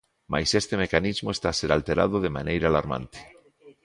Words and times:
Mais 0.31 0.49
este 0.61 0.75
mecanismo 0.83 1.29
está 1.31 1.47
a 1.51 1.57
ser 1.59 1.71
alterado 1.71 2.15
de 2.21 2.33
maneira 2.37 2.65
alarmante. 2.67 3.19